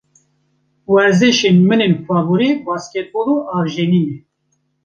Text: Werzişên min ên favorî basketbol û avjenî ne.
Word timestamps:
Werzişên 0.93 1.57
min 1.67 1.81
ên 1.87 1.93
favorî 2.05 2.49
basketbol 2.67 3.27
û 3.35 3.37
avjenî 3.59 4.01
ne. 4.07 4.17